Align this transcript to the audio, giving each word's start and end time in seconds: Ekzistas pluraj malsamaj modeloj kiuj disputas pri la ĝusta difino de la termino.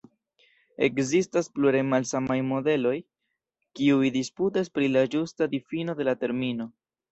Ekzistas 0.85 1.49
pluraj 1.57 1.83
malsamaj 1.89 2.37
modeloj 2.53 2.95
kiuj 3.81 4.11
disputas 4.17 4.75
pri 4.79 4.91
la 4.97 5.07
ĝusta 5.15 5.51
difino 5.57 5.99
de 6.03 6.11
la 6.11 6.19
termino. 6.27 6.71